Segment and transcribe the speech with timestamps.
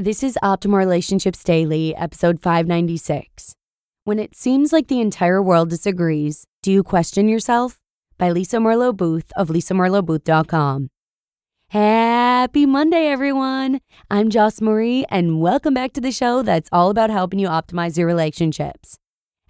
[0.00, 3.56] This is Optimal Relationships Daily, episode 596.
[4.04, 7.80] When it seems like the entire world disagrees, do you question yourself?
[8.16, 10.90] By Lisa Merlo Booth of lisamerlobooth.com.
[11.70, 13.80] Happy Monday, everyone.
[14.08, 17.98] I'm Joss Marie, and welcome back to the show that's all about helping you optimize
[17.98, 18.98] your relationships.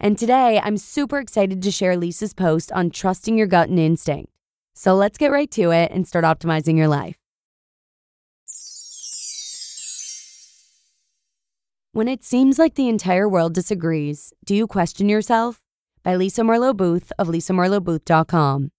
[0.01, 4.33] And today, I'm super excited to share Lisa's post on trusting your gut and instinct.
[4.75, 7.17] So let's get right to it and start optimizing your life.
[11.99, 15.61] When it seems like the entire world disagrees, do you question yourself?
[16.05, 18.71] By Lisa Merlo Booth of lisamerlobooth.com.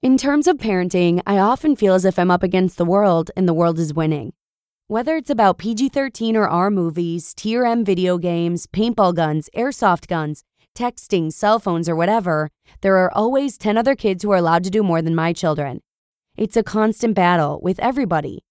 [0.00, 3.48] In terms of parenting, I often feel as if I'm up against the world and
[3.48, 4.32] the world is winning.
[4.86, 10.44] Whether it's about PG 13 or R movies, TRM video games, paintball guns, airsoft guns,
[10.76, 12.48] texting, cell phones, or whatever,
[12.82, 15.80] there are always 10 other kids who are allowed to do more than my children.
[16.36, 18.44] It's a constant battle with everybody.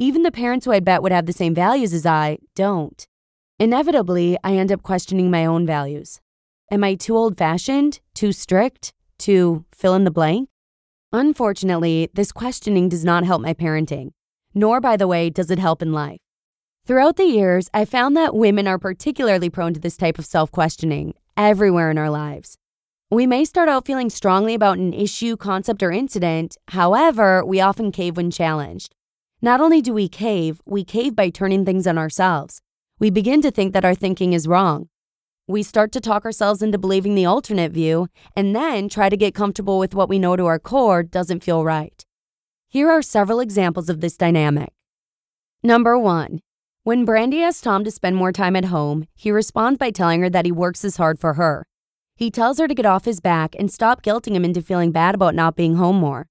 [0.00, 3.06] Even the parents who I bet would have the same values as I don't.
[3.58, 6.22] Inevitably, I end up questioning my own values.
[6.70, 10.48] Am I too old fashioned, too strict, too fill in the blank?
[11.12, 14.12] Unfortunately, this questioning does not help my parenting,
[14.54, 16.20] nor, by the way, does it help in life.
[16.86, 20.50] Throughout the years, I found that women are particularly prone to this type of self
[20.50, 22.56] questioning everywhere in our lives.
[23.10, 26.56] We may start out feeling strongly about an issue, concept, or incident.
[26.68, 28.94] However, we often cave when challenged.
[29.42, 32.60] Not only do we cave, we cave by turning things on ourselves.
[32.98, 34.90] We begin to think that our thinking is wrong.
[35.48, 39.34] We start to talk ourselves into believing the alternate view and then try to get
[39.34, 42.04] comfortable with what we know to our core doesn't feel right.
[42.68, 44.74] Here are several examples of this dynamic.
[45.62, 46.40] Number one,
[46.84, 50.28] when Brandy asks Tom to spend more time at home, he responds by telling her
[50.28, 51.64] that he works as hard for her.
[52.14, 55.14] He tells her to get off his back and stop guilting him into feeling bad
[55.14, 56.26] about not being home more.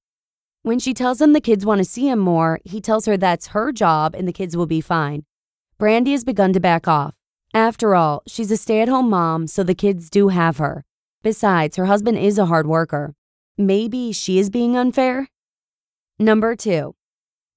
[0.61, 3.47] When she tells him the kids want to see him more, he tells her that's
[3.47, 5.23] her job and the kids will be fine.
[5.77, 7.15] Brandy has begun to back off.
[7.53, 10.83] After all, she's a stay at home mom, so the kids do have her.
[11.23, 13.15] Besides, her husband is a hard worker.
[13.57, 15.29] Maybe she is being unfair?
[16.19, 16.95] Number two,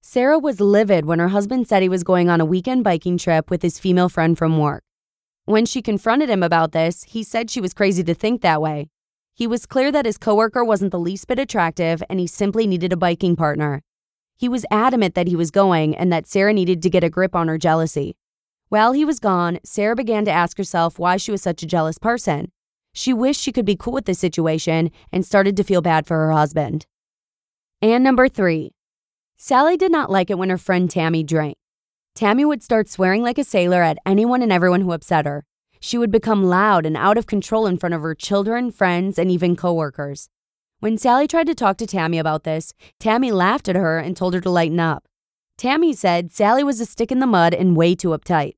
[0.00, 3.50] Sarah was livid when her husband said he was going on a weekend biking trip
[3.50, 4.84] with his female friend from work.
[5.44, 8.90] When she confronted him about this, he said she was crazy to think that way.
[9.34, 12.92] He was clear that his coworker wasn't the least bit attractive and he simply needed
[12.92, 13.82] a biking partner.
[14.36, 17.34] He was adamant that he was going and that Sarah needed to get a grip
[17.34, 18.16] on her jealousy.
[18.68, 21.98] While he was gone, Sarah began to ask herself why she was such a jealous
[21.98, 22.50] person.
[22.92, 26.16] She wished she could be cool with the situation and started to feel bad for
[26.16, 26.86] her husband.
[27.80, 28.72] And number three,
[29.36, 31.56] Sally did not like it when her friend Tammy drank.
[32.14, 35.44] Tammy would start swearing like a sailor at anyone and everyone who upset her.
[35.84, 39.32] She would become loud and out of control in front of her children, friends, and
[39.32, 40.28] even coworkers.
[40.78, 44.32] When Sally tried to talk to Tammy about this, Tammy laughed at her and told
[44.34, 45.08] her to lighten up.
[45.58, 48.52] Tammy said Sally was a stick in the mud and way too uptight.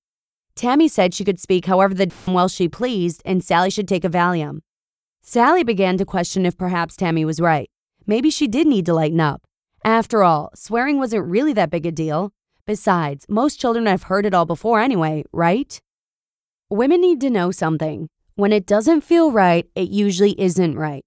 [0.54, 4.04] Tammy said she could speak however the damn well she pleased and Sally should take
[4.04, 4.60] a Valium.
[5.22, 7.70] Sally began to question if perhaps Tammy was right.
[8.06, 9.46] Maybe she did need to lighten up.
[9.82, 12.34] After all, swearing wasn't really that big a deal.
[12.66, 15.80] Besides, most children have heard it all before anyway, right?
[16.70, 18.08] Women need to know something.
[18.36, 21.04] When it doesn't feel right, it usually isn't right.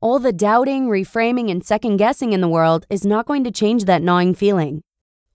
[0.00, 3.86] All the doubting, reframing, and second guessing in the world is not going to change
[3.86, 4.82] that gnawing feeling.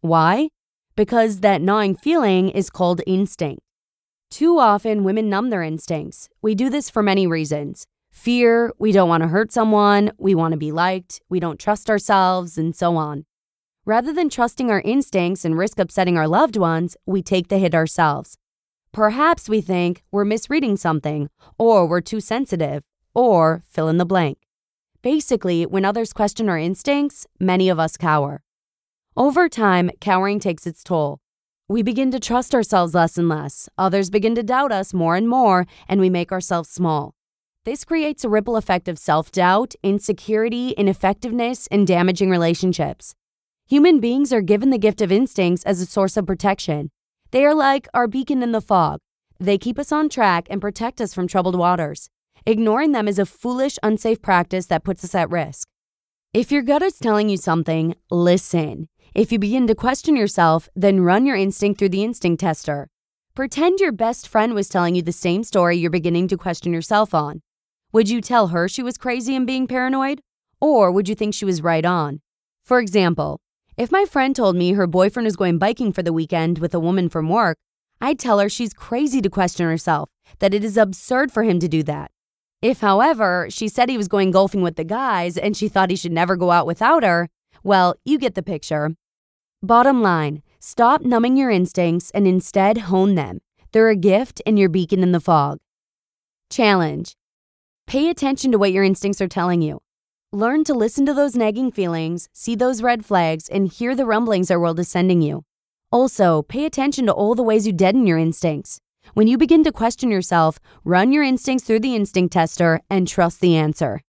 [0.01, 0.49] Why?
[0.95, 3.61] Because that gnawing feeling is called instinct.
[4.29, 6.29] Too often, women numb their instincts.
[6.41, 10.51] We do this for many reasons fear, we don't want to hurt someone, we want
[10.51, 13.25] to be liked, we don't trust ourselves, and so on.
[13.85, 17.73] Rather than trusting our instincts and risk upsetting our loved ones, we take the hit
[17.73, 18.37] ourselves.
[18.93, 22.83] Perhaps we think we're misreading something, or we're too sensitive,
[23.15, 24.37] or fill in the blank.
[25.01, 28.43] Basically, when others question our instincts, many of us cower.
[29.17, 31.19] Over time, cowering takes its toll.
[31.67, 33.67] we begin to trust ourselves less and less.
[33.79, 37.15] Others begin to doubt us more and more, and we make ourselves small.
[37.65, 43.15] This creates a ripple effect of self doubt, insecurity, ineffectiveness, and damaging relationships.
[43.65, 46.91] Human beings are given the gift of instincts as a source of protection.
[47.33, 48.99] They are like our beacon in the fog.
[49.39, 52.11] They keep us on track and protect us from troubled waters.
[52.45, 55.67] Ignoring them is a foolish, unsafe practice that puts us at risk.
[56.31, 58.87] If your gut is telling you something, listen.
[59.15, 62.87] If you begin to question yourself, then run your instinct through the instinct tester.
[63.33, 67.15] Pretend your best friend was telling you the same story you're beginning to question yourself
[67.15, 67.41] on.
[67.93, 70.21] Would you tell her she was crazy and being paranoid?
[70.61, 72.21] Or would you think she was right on?
[72.63, 73.41] For example,
[73.75, 76.79] if my friend told me her boyfriend is going biking for the weekend with a
[76.79, 77.57] woman from work,
[77.99, 80.09] I'd tell her she's crazy to question herself,
[80.39, 82.11] that it is absurd for him to do that.
[82.61, 85.95] If, however, she said he was going golfing with the guys and she thought he
[85.95, 87.29] should never go out without her,
[87.63, 88.95] well, you get the picture.
[89.61, 93.39] Bottom line stop numbing your instincts and instead hone them.
[93.73, 95.59] They're a gift and your beacon in the fog.
[96.49, 97.15] Challenge
[97.85, 99.82] Pay attention to what your instincts are telling you.
[100.33, 104.49] Learn to listen to those nagging feelings, see those red flags, and hear the rumblings
[104.49, 105.45] our world is sending you.
[105.91, 108.79] Also, pay attention to all the ways you deaden your instincts.
[109.13, 113.41] When you begin to question yourself, run your instincts through the instinct tester and trust
[113.41, 114.01] the answer.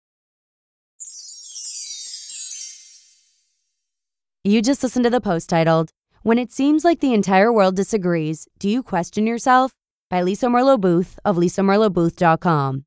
[4.42, 5.90] You just listened to the post titled,
[6.22, 9.74] When It Seems Like the Entire World Disagrees, Do You Question Yourself?
[10.08, 12.86] by Lisa Merlo Booth of lisamerlobooth.com.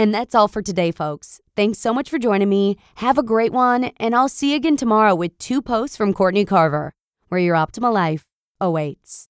[0.00, 1.42] And that's all for today, folks.
[1.56, 2.78] Thanks so much for joining me.
[2.94, 6.46] Have a great one, and I'll see you again tomorrow with two posts from Courtney
[6.46, 6.94] Carver,
[7.28, 8.24] where your optimal life
[8.62, 9.29] awaits.